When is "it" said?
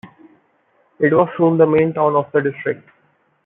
0.99-1.13